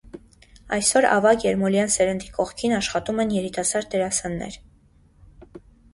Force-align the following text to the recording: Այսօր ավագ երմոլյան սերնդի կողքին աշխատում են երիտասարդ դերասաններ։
Այսօր 0.77 1.05
ավագ 1.09 1.43
երմոլյան 1.47 1.93
սերնդի 1.97 2.31
կողքին 2.37 2.75
աշխատում 2.79 3.21
են 3.25 3.35
երիտասարդ 3.39 3.93
դերասաններ։ 3.93 4.59